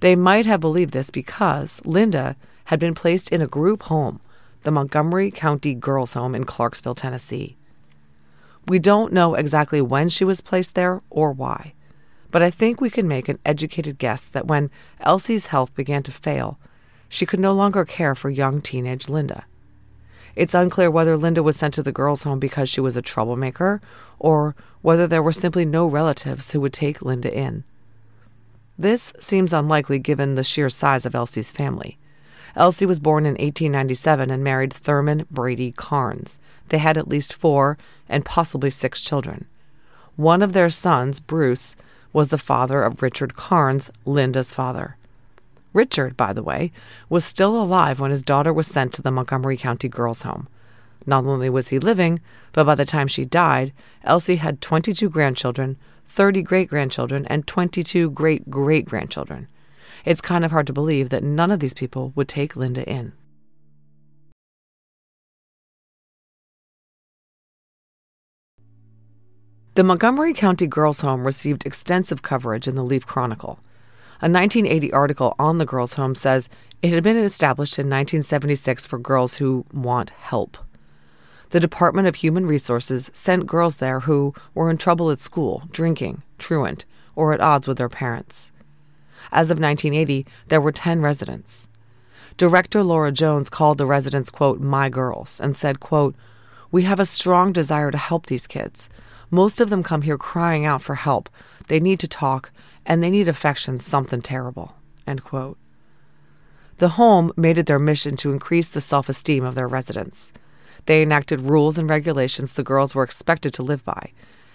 They 0.00 0.14
might 0.14 0.46
have 0.46 0.60
believed 0.60 0.92
this 0.92 1.10
because 1.10 1.80
Linda 1.84 2.36
had 2.66 2.78
been 2.78 2.94
placed 2.94 3.32
in 3.32 3.42
a 3.42 3.46
group 3.46 3.84
home, 3.84 4.20
the 4.62 4.70
Montgomery 4.70 5.30
County 5.30 5.74
Girls' 5.74 6.12
Home 6.12 6.34
in 6.34 6.44
Clarksville, 6.44 6.94
Tennessee. 6.94 7.56
We 8.68 8.78
don't 8.78 9.12
know 9.12 9.34
exactly 9.34 9.80
when 9.80 10.08
she 10.08 10.24
was 10.24 10.40
placed 10.40 10.74
there 10.74 11.00
or 11.10 11.32
why, 11.32 11.72
but 12.30 12.42
I 12.42 12.50
think 12.50 12.80
we 12.80 12.90
can 12.90 13.08
make 13.08 13.28
an 13.28 13.38
educated 13.44 13.98
guess 13.98 14.28
that 14.28 14.46
when 14.46 14.70
Elsie's 15.00 15.46
health 15.46 15.74
began 15.74 16.02
to 16.04 16.12
fail, 16.12 16.58
she 17.08 17.26
could 17.26 17.40
no 17.40 17.52
longer 17.52 17.84
care 17.84 18.14
for 18.14 18.30
young 18.30 18.60
teenage 18.60 19.08
Linda. 19.08 19.44
It's 20.40 20.54
unclear 20.54 20.90
whether 20.90 21.18
Linda 21.18 21.42
was 21.42 21.58
sent 21.58 21.74
to 21.74 21.82
the 21.82 21.92
girls' 21.92 22.22
home 22.22 22.38
because 22.38 22.70
she 22.70 22.80
was 22.80 22.96
a 22.96 23.02
troublemaker 23.02 23.82
or 24.18 24.56
whether 24.80 25.06
there 25.06 25.22
were 25.22 25.32
simply 25.32 25.66
no 25.66 25.86
relatives 25.86 26.52
who 26.52 26.62
would 26.62 26.72
take 26.72 27.02
Linda 27.02 27.30
in. 27.30 27.62
This 28.78 29.12
seems 29.20 29.52
unlikely 29.52 29.98
given 29.98 30.36
the 30.36 30.42
sheer 30.42 30.70
size 30.70 31.04
of 31.04 31.14
Elsie's 31.14 31.52
family. 31.52 31.98
Elsie 32.56 32.86
was 32.86 33.00
born 33.00 33.26
in 33.26 33.32
1897 33.32 34.30
and 34.30 34.42
married 34.42 34.72
Thurman 34.72 35.26
Brady 35.30 35.72
Karnes. 35.72 36.38
They 36.70 36.78
had 36.78 36.96
at 36.96 37.06
least 37.06 37.34
four 37.34 37.76
and 38.08 38.24
possibly 38.24 38.70
six 38.70 39.02
children. 39.02 39.46
One 40.16 40.40
of 40.40 40.54
their 40.54 40.70
sons, 40.70 41.20
Bruce, 41.20 41.76
was 42.14 42.28
the 42.28 42.38
father 42.38 42.82
of 42.82 43.02
Richard 43.02 43.34
Karnes, 43.34 43.90
Linda's 44.06 44.54
father. 44.54 44.96
Richard, 45.72 46.16
by 46.16 46.32
the 46.32 46.42
way, 46.42 46.72
was 47.08 47.24
still 47.24 47.60
alive 47.60 48.00
when 48.00 48.10
his 48.10 48.22
daughter 48.22 48.52
was 48.52 48.66
sent 48.66 48.92
to 48.94 49.02
the 49.02 49.10
Montgomery 49.10 49.56
County 49.56 49.88
Girls' 49.88 50.22
Home. 50.22 50.48
Not 51.06 51.24
only 51.24 51.48
was 51.48 51.68
he 51.68 51.78
living, 51.78 52.20
but 52.52 52.64
by 52.64 52.74
the 52.74 52.84
time 52.84 53.06
she 53.06 53.24
died, 53.24 53.72
Elsie 54.04 54.36
had 54.36 54.60
22 54.60 55.08
grandchildren, 55.08 55.76
30 56.06 56.42
great 56.42 56.68
grandchildren, 56.68 57.26
and 57.26 57.46
22 57.46 58.10
great 58.10 58.50
great 58.50 58.84
grandchildren. 58.84 59.48
It's 60.04 60.20
kind 60.20 60.44
of 60.44 60.50
hard 60.50 60.66
to 60.66 60.72
believe 60.72 61.10
that 61.10 61.22
none 61.22 61.50
of 61.50 61.60
these 61.60 61.74
people 61.74 62.12
would 62.14 62.28
take 62.28 62.56
Linda 62.56 62.88
in. 62.88 63.12
The 69.74 69.84
Montgomery 69.84 70.34
County 70.34 70.66
Girls' 70.66 71.00
Home 71.02 71.24
received 71.24 71.64
extensive 71.64 72.22
coverage 72.22 72.66
in 72.66 72.74
the 72.74 72.84
Leaf 72.84 73.06
Chronicle. 73.06 73.60
A 74.22 74.28
1980 74.28 74.92
article 74.92 75.34
on 75.38 75.56
the 75.56 75.64
girls' 75.64 75.94
home 75.94 76.14
says 76.14 76.50
it 76.82 76.92
had 76.92 77.02
been 77.02 77.16
established 77.16 77.78
in 77.78 77.86
1976 77.86 78.86
for 78.86 78.98
girls 78.98 79.36
who 79.36 79.64
want 79.72 80.10
help. 80.10 80.58
The 81.50 81.60
Department 81.60 82.06
of 82.06 82.16
Human 82.16 82.44
Resources 82.44 83.10
sent 83.14 83.46
girls 83.46 83.76
there 83.76 84.00
who 84.00 84.34
were 84.54 84.70
in 84.70 84.76
trouble 84.76 85.10
at 85.10 85.20
school, 85.20 85.62
drinking, 85.72 86.22
truant, 86.36 86.84
or 87.16 87.32
at 87.32 87.40
odds 87.40 87.66
with 87.66 87.78
their 87.78 87.88
parents. 87.88 88.52
As 89.32 89.50
of 89.50 89.58
1980, 89.58 90.26
there 90.48 90.60
were 90.60 90.70
10 90.70 91.00
residents. 91.00 91.66
Director 92.36 92.82
Laura 92.82 93.12
Jones 93.12 93.48
called 93.48 93.78
the 93.78 93.86
residents, 93.86 94.28
quote, 94.28 94.60
my 94.60 94.90
girls, 94.90 95.40
and 95.40 95.56
said, 95.56 95.80
quote, 95.80 96.14
we 96.70 96.82
have 96.82 97.00
a 97.00 97.06
strong 97.06 97.52
desire 97.52 97.90
to 97.90 97.98
help 97.98 98.26
these 98.26 98.46
kids. 98.46 98.90
Most 99.30 99.60
of 99.60 99.70
them 99.70 99.82
come 99.82 100.02
here 100.02 100.18
crying 100.18 100.66
out 100.66 100.82
for 100.82 100.94
help. 100.94 101.28
They 101.68 101.80
need 101.80 102.00
to 102.00 102.08
talk, 102.08 102.52
and 102.86 103.02
they 103.02 103.10
need 103.10 103.28
affection, 103.28 103.78
something 103.78 104.22
terrible. 104.22 104.74
End 105.06 105.24
quote. 105.24 105.58
The 106.78 106.90
home 106.90 107.32
made 107.36 107.58
it 107.58 107.66
their 107.66 107.78
mission 107.78 108.16
to 108.18 108.32
increase 108.32 108.68
the 108.68 108.80
self 108.80 109.08
esteem 109.08 109.44
of 109.44 109.54
their 109.54 109.68
residents. 109.68 110.32
They 110.86 111.02
enacted 111.02 111.42
rules 111.42 111.76
and 111.76 111.88
regulations 111.90 112.54
the 112.54 112.62
girls 112.62 112.94
were 112.94 113.04
expected 113.04 113.52
to 113.54 113.62
live 113.62 113.84
by, 113.84 114.12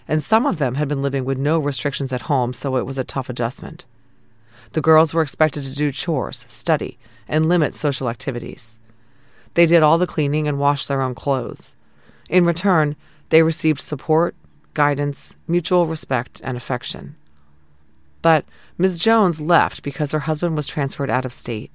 and 0.08 0.24
some 0.24 0.46
of 0.46 0.58
them 0.58 0.75
had 0.75 0.88
been 0.88 1.01
living 1.01 1.24
with 1.24 1.38
no 1.38 1.60
restrictions 1.60 2.12
at 2.12 2.22
home, 2.22 2.53
so 2.53 2.77
it 2.77 2.86
was 2.86 2.98
a 2.98 3.03
tough 3.03 3.29
adjustment. 3.29 3.86
The 4.74 4.82
girls 4.82 5.13
were 5.13 5.22
expected 5.22 5.63
to 5.63 5.75
do 5.75 5.91
chores, 5.91 6.46
study, 6.48 6.98
and 7.27 7.48
limit 7.48 7.74
social 7.75 8.10
activities. 8.10 8.79
They 9.53 9.65
did 9.65 9.84
all 9.84 9.98
the 9.98 10.08
cleaning 10.08 10.48
and 10.48 10.60
washed 10.60 10.88
their 10.88 11.01
own 11.01 11.15
clothes. 11.15 11.75
In 12.29 12.46
return, 12.46 12.96
they 13.29 13.44
received 13.44 13.79
support, 13.79 14.36
guidance, 14.74 15.38
mutual 15.48 15.88
respect, 15.88 16.41
and 16.44 16.58
affection. 16.58 17.15
But 18.25 18.46
Ms. 18.79 18.98
Jones 18.98 19.39
left 19.39 19.84
because 19.84 20.12
her 20.12 20.22
husband 20.22 20.55
was 20.55 20.65
transferred 20.65 21.12
out 21.12 21.25
of 21.25 21.32
state, 21.32 21.70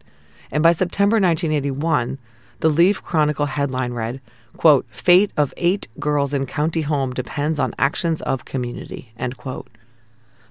and 0.51 0.65
by 0.65 0.73
September 0.73 1.21
1981, 1.21 2.19
the 2.59 2.69
Leaf 2.69 3.01
Chronicle 3.05 3.47
headline 3.47 3.93
read, 3.93 4.21
quote, 4.57 4.85
Fate 4.91 5.31
of 5.37 5.55
eight 5.57 5.87
girls 6.01 6.35
in 6.35 6.47
county 6.47 6.83
home 6.83 7.13
depends 7.13 7.61
on 7.61 7.73
actions 7.79 8.21
of 8.23 8.47
community, 8.47 9.13
end 9.17 9.37
quote. 9.37 9.69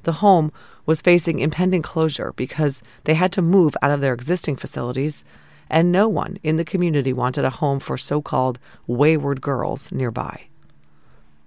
The 0.04 0.24
home 0.24 0.54
was 0.86 1.02
facing 1.02 1.40
impending 1.40 1.82
closure 1.82 2.32
because 2.38 2.82
they 3.04 3.16
had 3.16 3.34
to 3.34 3.42
move 3.42 3.76
out 3.82 3.92
of 3.92 4.00
their 4.00 4.14
existing 4.14 4.56
facilities, 4.56 5.26
and 5.70 5.92
no 5.92 6.08
one 6.08 6.40
in 6.44 6.56
the 6.56 6.64
community 6.64 7.12
wanted 7.12 7.44
a 7.44 7.50
home 7.50 7.82
for 7.82 7.98
so 7.98 8.22
called 8.22 8.58
wayward 8.88 9.42
girls 9.42 9.92
nearby. 9.92 10.49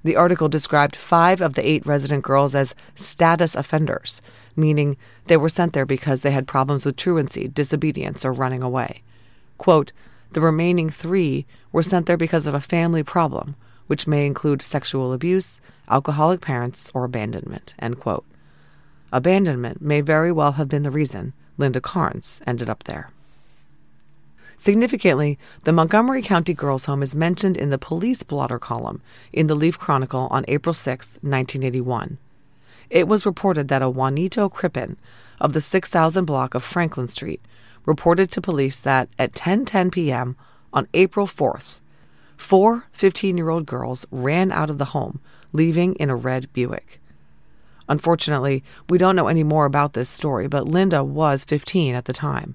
The 0.05 0.17
article 0.17 0.49
described 0.49 0.97
five 0.97 1.41
of 1.41 1.55
the 1.55 1.67
eight 1.67 1.87
resident 1.87 2.25
girls 2.25 2.55
as 2.55 2.75
status 2.95 3.55
offenders, 3.55 4.21
meaning 4.57 4.97
they 5.27 5.37
were 5.37 5.49
sent 5.49 5.73
there 5.73 5.87
because 5.87 6.23
they 6.23 6.33
had 6.33 6.47
problems 6.47 6.85
with 6.85 6.97
truancy, 6.97 7.49
disobedience, 7.49 8.25
or 8.25 8.33
running 8.33 8.63
away. 8.63 9.03
Quote, 9.59 9.93
the 10.33 10.41
remaining 10.41 10.91
three 10.91 11.47
were 11.73 11.83
sent 11.83 12.07
there 12.07 12.17
because 12.17 12.47
of 12.47 12.55
a 12.55 12.61
family 12.61 13.03
problem, 13.03 13.55
which 13.87 14.07
may 14.07 14.27
include 14.27 14.63
sexual 14.63 15.13
abuse, 15.13 15.61
alcoholic 15.89 16.41
parents, 16.41 16.91
or 16.95 17.05
abandonment. 17.05 17.75
End 17.79 18.01
quote. 18.01 18.25
Abandonment 19.13 19.83
may 19.83 20.01
very 20.01 20.33
well 20.33 20.53
have 20.53 20.69
been 20.69 20.83
the 20.83 20.91
reason 20.91 21.35
Linda 21.59 21.81
Karnes 21.81 22.41
ended 22.47 22.71
up 22.71 22.85
there. 22.85 23.11
Significantly, 24.57 25.39
the 25.65 25.73
Montgomery 25.73 26.23
County 26.23 26.55
Girls' 26.55 26.85
Home 26.85 27.03
is 27.03 27.17
mentioned 27.17 27.57
in 27.57 27.71
the 27.71 27.79
police 27.79 28.23
blotter 28.23 28.59
column 28.59 29.03
in 29.33 29.47
the 29.47 29.55
Leaf 29.55 29.79
Chronicle 29.79 30.29
on 30.31 30.45
April 30.49 30.73
6, 30.73 31.07
1981. 31.23 32.19
It 32.91 33.09
was 33.09 33.27
reported 33.27 33.69
that 33.69 33.83
a 33.83 33.91
Juanito 33.91 34.49
Crippen 34.49 34.97
of 35.41 35.53
the 35.53 35.61
6000 35.61 36.25
block 36.25 36.55
of 36.55 36.63
Franklin 36.63 37.09
Street 37.09 37.41
reported 37.87 38.31
to 38.31 38.41
police 38.41 38.79
that 38.81 39.09
at 39.19 39.33
10:10 39.33 39.91
p.m. 39.91 40.37
on 40.73 40.87
April 40.95 41.27
4th, 41.27 41.81
four 42.37 42.85
15-year-old 42.97 43.67
girls 43.67 44.07
ran 44.11 44.53
out 44.53 44.71
of 44.71 44.79
the 44.79 44.87
home, 44.87 45.21
leaving 45.53 45.95
in 45.97 46.11
a 46.11 46.17
red 46.17 46.53
Buick. 46.53 47.01
Unfortunately, 47.89 48.63
we 48.89 48.99
don't 48.99 49.17
know 49.17 49.29
any 49.29 49.43
more 49.43 49.65
about 49.65 49.93
this 49.95 50.09
story, 50.09 50.47
but 50.47 50.69
Linda 50.69 51.03
was 51.03 51.45
15 51.45 51.95
at 51.95 52.05
the 52.05 52.13
time. 52.13 52.55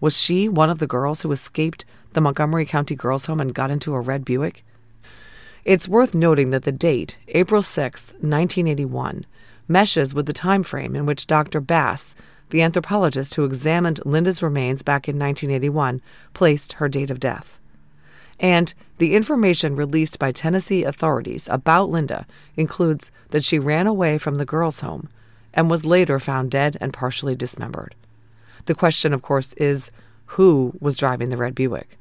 Was 0.00 0.20
she 0.20 0.48
one 0.48 0.70
of 0.70 0.78
the 0.78 0.86
girls 0.86 1.22
who 1.22 1.32
escaped 1.32 1.84
the 2.12 2.20
Montgomery 2.20 2.64
County 2.64 2.94
Girls' 2.94 3.26
Home 3.26 3.40
and 3.40 3.54
got 3.54 3.70
into 3.70 3.94
a 3.94 4.00
red 4.00 4.24
Buick? 4.24 4.64
It's 5.64 5.88
worth 5.88 6.14
noting 6.14 6.50
that 6.50 6.62
the 6.62 6.72
date, 6.72 7.18
April 7.28 7.62
6, 7.62 8.02
1981, 8.20 9.26
meshes 9.66 10.14
with 10.14 10.26
the 10.26 10.32
time 10.32 10.62
frame 10.62 10.96
in 10.96 11.04
which 11.04 11.26
Dr. 11.26 11.60
Bass, 11.60 12.14
the 12.50 12.62
anthropologist 12.62 13.34
who 13.34 13.44
examined 13.44 14.00
Linda's 14.04 14.42
remains 14.42 14.82
back 14.82 15.08
in 15.08 15.18
1981, 15.18 16.00
placed 16.32 16.74
her 16.74 16.88
date 16.88 17.10
of 17.10 17.20
death 17.20 17.58
and 18.40 18.72
the 18.98 19.14
information 19.14 19.76
released 19.76 20.18
by 20.18 20.32
Tennessee 20.32 20.84
authorities 20.84 21.48
about 21.50 21.90
Linda 21.90 22.26
includes 22.56 23.10
that 23.30 23.44
she 23.44 23.58
ran 23.58 23.86
away 23.86 24.18
from 24.18 24.36
the 24.36 24.44
girls' 24.44 24.80
home 24.80 25.08
and 25.52 25.70
was 25.70 25.84
later 25.84 26.18
found 26.18 26.50
dead 26.50 26.76
and 26.80 26.92
partially 26.92 27.34
dismembered. 27.34 27.94
The 28.68 28.74
question, 28.74 29.14
of 29.14 29.22
course, 29.22 29.54
is 29.54 29.90
who 30.36 30.74
was 30.78 30.98
driving 30.98 31.30
the 31.30 31.38
red 31.38 31.54
Buick? 31.54 31.96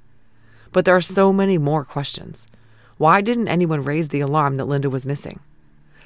But 0.73 0.83
there 0.83 0.97
are 0.97 0.99
so 0.99 1.31
many 1.31 1.57
more 1.57 1.85
questions. 1.85 2.45
Why 2.97 3.21
didn't 3.21 3.47
anyone 3.47 3.83
raise 3.83 4.09
the 4.09 4.19
alarm 4.19 4.57
that 4.57 4.65
Linda 4.65 4.89
was 4.89 5.05
missing? 5.05 5.39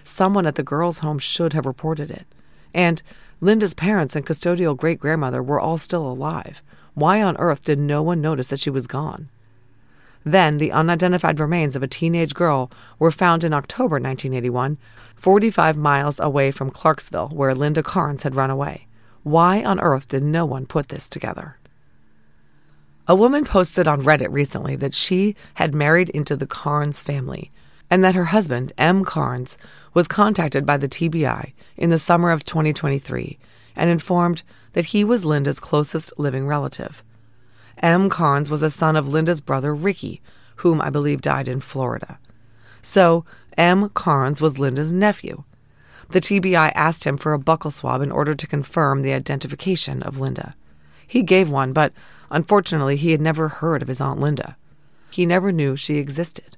Someone 0.04 0.46
at 0.46 0.54
the 0.54 0.62
girls' 0.62 1.00
home 1.00 1.18
should 1.18 1.54
have 1.54 1.66
reported 1.66 2.12
it. 2.12 2.28
And 2.76 3.02
Linda's 3.42 3.74
parents 3.74 4.16
and 4.16 4.24
custodial 4.24 4.78
great 4.78 5.00
grandmother 5.00 5.42
were 5.42 5.60
all 5.60 5.80
still 5.80 6.06
alive. 6.06 6.62
Why 6.94 7.24
on 7.24 7.38
earth 7.38 7.64
did 7.64 7.80
no 7.80 8.04
one 8.04 8.22
notice 8.22 8.50
that 8.50 8.60
she 8.60 8.70
was 8.70 8.86
gone? 8.86 9.30
Then, 10.24 10.60
the 10.60 10.72
unidentified 10.72 11.40
remains 11.40 11.76
of 11.76 11.82
a 11.82 11.88
teenage 11.88 12.36
girl 12.36 12.70
were 13.00 13.10
found 13.10 13.44
in 13.44 13.52
October 13.52 13.96
1981, 13.96 14.78
45 15.16 15.76
miles 15.76 16.20
away 16.20 16.52
from 16.52 16.70
Clarksville, 16.70 17.30
where 17.30 17.56
Linda 17.56 17.82
Karnes 17.82 18.22
had 18.22 18.36
run 18.36 18.52
away. 18.52 18.86
Why 19.24 19.64
on 19.64 19.80
earth 19.80 20.08
did 20.08 20.24
no 20.24 20.46
one 20.46 20.66
put 20.66 20.90
this 20.90 21.08
together? 21.08 21.58
A 23.08 23.16
woman 23.16 23.46
posted 23.46 23.88
on 23.88 24.02
Reddit 24.02 24.32
recently 24.32 24.76
that 24.78 24.94
she 24.94 25.36
had 25.56 25.76
married 25.76 26.10
into 26.10 26.36
the 26.36 26.48
Karnes 26.48 27.04
family 27.04 27.52
and 27.90 28.04
that 28.04 28.16
her 28.16 28.26
husband, 28.26 28.72
M. 28.78 29.04
Karnes, 29.04 29.58
was 29.94 30.08
contacted 30.08 30.66
by 30.66 30.78
the 30.78 30.88
TBI 30.88 31.54
in 31.76 31.90
the 31.90 32.00
summer 32.00 32.32
of 32.32 32.46
2023 32.46 33.38
and 33.76 33.90
informed 33.90 34.44
that 34.74 34.86
he 34.86 35.04
was 35.04 35.26
Linda's 35.26 35.60
closest 35.60 36.18
living 36.18 36.48
relative. 36.48 37.04
M. 37.80 38.10
Karnes 38.10 38.50
was 38.50 38.62
a 38.62 38.70
son 38.70 38.96
of 38.96 39.10
Linda's 39.10 39.42
brother 39.42 39.76
Ricky, 39.76 40.22
whom 40.58 40.80
I 40.82 40.90
believe 40.90 41.22
died 41.22 41.48
in 41.50 41.60
Florida. 41.60 42.18
So, 42.82 43.26
M. 43.58 43.90
Karnes 43.90 44.40
was 44.40 44.58
Linda's 44.58 44.92
nephew. 44.92 45.44
The 46.12 46.20
TBI 46.20 46.74
asked 46.76 47.06
him 47.06 47.16
for 47.16 47.34
a 47.34 47.40
buccal 47.40 47.72
swab 47.72 48.02
in 48.02 48.12
order 48.12 48.36
to 48.36 48.48
confirm 48.48 49.02
the 49.02 49.14
identification 49.14 50.04
of 50.04 50.20
Linda. 50.20 50.56
He 51.08 51.24
gave 51.24 51.50
one, 51.50 51.72
but 51.72 51.94
unfortunately, 52.30 52.98
he 52.98 53.12
had 53.12 53.22
never 53.22 53.48
heard 53.48 53.82
of 53.82 53.88
his 53.88 54.02
Aunt 54.02 54.20
Linda. 54.20 54.58
He 55.10 55.26
never 55.26 55.54
knew 55.54 55.78
she 55.78 55.98
existed. 55.98 56.58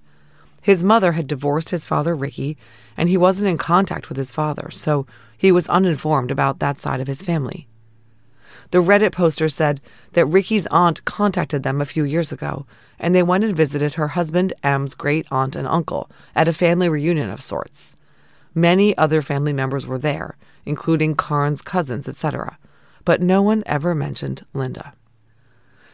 His 0.62 0.84
mother 0.84 1.12
had 1.12 1.28
divorced 1.28 1.70
his 1.70 1.86
father, 1.86 2.16
Ricky, 2.16 2.58
and 2.98 3.10
he 3.10 3.18
wasn't 3.18 3.50
in 3.50 3.60
contact 3.60 4.10
with 4.10 4.18
his 4.18 4.32
father, 4.32 4.72
so 4.72 5.06
he 5.38 5.52
was 5.52 5.68
uninformed 5.68 6.32
about 6.32 6.58
that 6.60 6.80
side 6.80 7.02
of 7.02 7.08
his 7.08 7.22
family. 7.22 7.68
The 8.72 8.82
Reddit 8.82 9.12
poster 9.12 9.50
said 9.50 9.82
that 10.14 10.26
Ricky's 10.26 10.66
aunt 10.68 11.06
contacted 11.06 11.62
them 11.62 11.80
a 11.80 11.86
few 11.86 12.06
years 12.06 12.32
ago, 12.32 12.66
and 12.98 13.14
they 13.14 13.22
went 13.22 13.44
and 13.44 13.56
visited 13.56 13.96
her 13.96 14.08
husband 14.10 14.54
M's 14.64 14.96
great 14.96 15.28
aunt 15.30 15.56
and 15.56 15.68
uncle 15.68 16.10
at 16.34 16.48
a 16.48 16.54
family 16.54 16.90
reunion 16.90 17.30
of 17.30 17.42
sorts. 17.42 17.96
Many 18.56 18.96
other 18.98 19.22
family 19.22 19.54
members 19.54 19.88
were 19.88 19.98
there, 19.98 20.38
including 20.66 21.16
Karnes' 21.16 21.62
cousins, 21.62 22.08
etc., 22.08 22.58
but 23.06 23.22
no 23.22 23.42
one 23.42 23.64
ever 23.66 23.94
mentioned 23.96 24.46
Linda. 24.54 24.94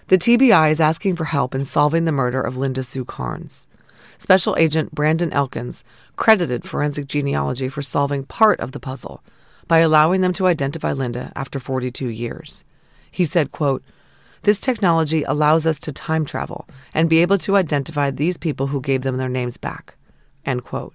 The 0.07 0.17
TBI 0.17 0.71
is 0.71 0.81
asking 0.81 1.15
for 1.15 1.25
help 1.25 1.53
in 1.53 1.65
solving 1.65 2.05
the 2.05 2.11
murder 2.11 2.41
of 2.41 2.57
Linda 2.57 2.83
Sue 2.83 3.05
Karnes. 3.05 3.67
Special 4.17 4.55
Agent 4.57 4.93
Brandon 4.93 5.31
Elkins 5.31 5.83
credited 6.15 6.65
Forensic 6.65 7.07
Genealogy 7.07 7.69
for 7.69 7.81
solving 7.81 8.25
part 8.25 8.59
of 8.59 8.73
the 8.73 8.79
puzzle 8.79 9.23
by 9.67 9.79
allowing 9.79 10.21
them 10.21 10.33
to 10.33 10.47
identify 10.47 10.91
Linda 10.91 11.31
after 11.35 11.59
42 11.59 12.09
years. 12.09 12.65
He 13.11 13.23
said, 13.23 13.51
quote, 13.51 13.83
This 14.41 14.59
technology 14.59 15.23
allows 15.23 15.65
us 15.65 15.79
to 15.81 15.93
time 15.93 16.25
travel 16.25 16.67
and 16.93 17.09
be 17.09 17.21
able 17.21 17.37
to 17.39 17.55
identify 17.55 18.11
these 18.11 18.37
people 18.37 18.67
who 18.67 18.81
gave 18.81 19.03
them 19.03 19.17
their 19.17 19.29
names 19.29 19.57
back. 19.57 19.95
End 20.45 20.63
quote. 20.63 20.93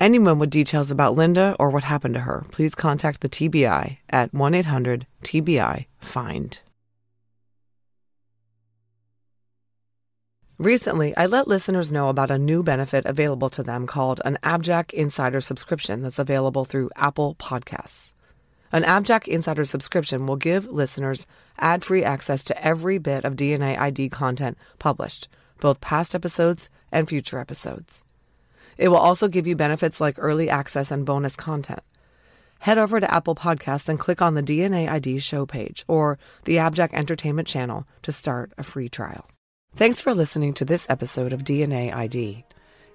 Anyone 0.00 0.38
with 0.38 0.48
details 0.48 0.90
about 0.90 1.14
Linda 1.14 1.54
or 1.60 1.68
what 1.68 1.84
happened 1.84 2.14
to 2.14 2.20
her, 2.20 2.46
please 2.50 2.74
contact 2.74 3.20
the 3.20 3.28
TBI 3.28 3.98
at 4.08 4.32
1 4.32 4.54
800 4.54 5.06
TBI 5.22 5.84
FIND. 5.98 6.60
Recently, 10.56 11.14
I 11.18 11.26
let 11.26 11.48
listeners 11.48 11.92
know 11.92 12.08
about 12.08 12.30
a 12.30 12.38
new 12.38 12.62
benefit 12.62 13.04
available 13.04 13.50
to 13.50 13.62
them 13.62 13.86
called 13.86 14.22
an 14.24 14.38
Abjack 14.42 14.94
Insider 14.94 15.42
subscription 15.42 16.00
that's 16.00 16.18
available 16.18 16.64
through 16.64 16.88
Apple 16.96 17.34
Podcasts. 17.34 18.14
An 18.72 18.84
Abjack 18.84 19.28
Insider 19.28 19.66
subscription 19.66 20.26
will 20.26 20.36
give 20.36 20.66
listeners 20.66 21.26
ad 21.58 21.84
free 21.84 22.04
access 22.04 22.42
to 22.44 22.64
every 22.64 22.96
bit 22.96 23.26
of 23.26 23.36
DNA 23.36 23.78
ID 23.78 24.08
content 24.08 24.56
published, 24.78 25.28
both 25.60 25.82
past 25.82 26.14
episodes 26.14 26.70
and 26.90 27.06
future 27.06 27.38
episodes. 27.38 28.02
It 28.80 28.88
will 28.88 28.96
also 28.96 29.28
give 29.28 29.46
you 29.46 29.54
benefits 29.54 30.00
like 30.00 30.16
early 30.18 30.48
access 30.48 30.90
and 30.90 31.04
bonus 31.04 31.36
content. 31.36 31.82
Head 32.60 32.78
over 32.78 32.98
to 32.98 33.14
Apple 33.14 33.34
Podcasts 33.34 33.90
and 33.90 33.98
click 33.98 34.22
on 34.22 34.32
the 34.32 34.42
DNA 34.42 34.88
ID 34.88 35.18
show 35.18 35.44
page 35.44 35.84
or 35.86 36.18
the 36.44 36.56
Abjack 36.56 36.94
Entertainment 36.94 37.46
channel 37.46 37.86
to 38.02 38.10
start 38.10 38.52
a 38.56 38.62
free 38.62 38.88
trial. 38.88 39.28
Thanks 39.76 40.00
for 40.00 40.14
listening 40.14 40.54
to 40.54 40.64
this 40.64 40.86
episode 40.88 41.34
of 41.34 41.44
DNA 41.44 41.94
ID. 41.94 42.42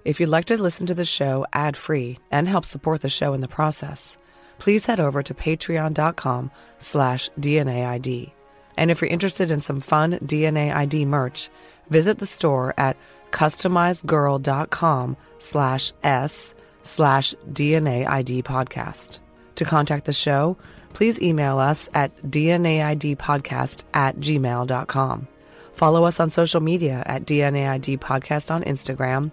If 0.04 0.18
you'd 0.18 0.28
like 0.28 0.46
to 0.46 0.60
listen 0.60 0.88
to 0.88 0.94
the 0.94 1.04
show 1.04 1.46
ad 1.52 1.76
free 1.76 2.18
and 2.32 2.48
help 2.48 2.64
support 2.64 3.00
the 3.00 3.08
show 3.08 3.32
in 3.32 3.40
the 3.40 3.48
process, 3.48 4.18
please 4.58 4.86
head 4.86 4.98
over 4.98 5.22
to 5.22 5.34
patreon.com 5.34 6.50
slash 6.80 7.30
DNAID. 7.38 8.32
And 8.76 8.90
if 8.90 9.00
you're 9.00 9.10
interested 9.10 9.52
in 9.52 9.60
some 9.60 9.80
fun 9.80 10.18
DNA 10.18 10.74
ID 10.74 11.04
merch, 11.04 11.48
visit 11.90 12.18
the 12.18 12.26
store 12.26 12.74
at 12.76 12.96
customizedgirl.com 13.30 15.16
slash 15.38 15.92
S 16.02 16.54
slash 16.82 17.34
DNA 17.52 18.06
ID 18.06 18.42
podcast. 18.42 19.18
To 19.56 19.64
contact 19.64 20.04
the 20.04 20.12
show, 20.12 20.56
please 20.92 21.20
email 21.20 21.58
us 21.58 21.88
at 21.94 22.16
DNAIDpodcast 22.22 23.84
at 23.94 24.16
gmail.com. 24.16 25.28
Follow 25.76 26.04
us 26.04 26.20
on 26.20 26.30
social 26.30 26.62
media 26.62 27.02
at 27.04 27.26
DNAID 27.26 27.98
Podcast 27.98 28.50
on 28.50 28.64
Instagram, 28.64 29.30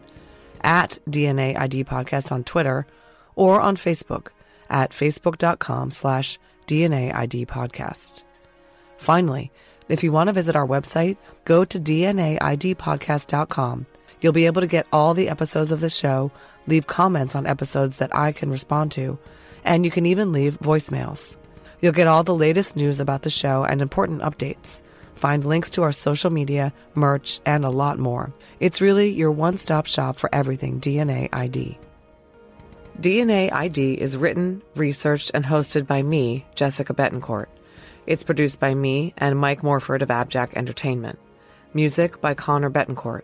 at 0.62 1.00
DNAID 1.10 1.86
Podcast 1.86 2.34
on 2.34 2.44
Twitter, 2.44 2.86
or 3.36 3.62
on 3.62 3.78
Facebook 3.78 4.28
at 4.70 4.92
facebook.com 4.92 5.90
slash 5.90 6.38
DNAID 6.68 7.48
podcast. 7.48 8.24
Finally, 8.98 9.54
if 9.94 10.04
you 10.04 10.12
want 10.12 10.28
to 10.28 10.34
visit 10.34 10.56
our 10.56 10.66
website, 10.66 11.18
go 11.46 11.64
to 11.64 11.80
DNAIDpodcast.com. 11.80 13.86
You'll 14.22 14.34
be 14.34 14.48
able 14.48 14.62
to 14.62 14.68
get 14.68 14.88
all 14.92 15.14
the 15.14 15.30
episodes 15.30 15.72
of 15.72 15.82
the 15.82 15.90
show, 15.92 16.32
leave 16.66 16.88
comments 16.88 17.36
on 17.36 17.46
episodes 17.46 17.98
that 17.98 18.18
I 18.18 18.32
can 18.32 18.50
respond 18.50 18.92
to, 18.94 19.20
and 19.64 19.86
you 19.86 19.92
can 19.92 20.08
even 20.08 20.32
leave 20.32 20.60
voicemails. 20.62 21.36
You'll 21.80 21.94
get 21.94 22.08
all 22.08 22.24
the 22.24 22.34
latest 22.34 22.76
news 22.76 23.00
about 23.00 23.22
the 23.22 23.30
show 23.30 23.66
and 23.66 23.84
important 23.84 24.24
updates. 24.24 24.82
Find 25.14 25.46
links 25.46 25.70
to 25.70 25.84
our 25.84 25.92
social 25.92 26.32
media, 26.32 26.74
merch, 26.96 27.40
and 27.46 27.64
a 27.64 27.70
lot 27.70 28.00
more. 28.00 28.34
It's 28.60 28.82
really 28.82 29.12
your 29.12 29.30
one 29.30 29.60
stop 29.60 29.86
shop 29.86 30.18
for 30.18 30.34
everything 30.34 30.80
DNA 30.80 31.30
ID. 31.32 31.78
DNA 33.00 33.54
ID 33.54 33.94
is 33.94 34.18
written, 34.18 34.64
researched, 34.76 35.30
and 35.36 35.46
hosted 35.46 35.86
by 35.86 36.02
me, 36.02 36.48
Jessica 36.56 36.96
Betancourt. 36.96 37.46
It's 38.06 38.24
produced 38.24 38.60
by 38.60 38.74
me 38.74 39.14
and 39.18 39.40
Mike 39.40 39.64
Morford 39.64 40.02
of 40.02 40.10
Abjack 40.10 40.56
Entertainment. 40.56 41.20
Music 41.74 42.20
by 42.20 42.34
Connor 42.34 42.70
Betancourt. 42.70 43.22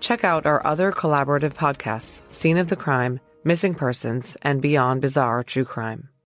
Check 0.00 0.24
out 0.24 0.46
our 0.46 0.66
other 0.66 0.92
collaborative 0.92 1.54
podcasts 1.54 2.22
Scene 2.30 2.56
of 2.56 2.68
the 2.68 2.76
Crime, 2.76 3.20
Missing 3.44 3.74
Persons, 3.74 4.36
and 4.42 4.62
Beyond 4.62 5.02
Bizarre 5.02 5.44
True 5.44 5.64
Crime. 5.64 6.08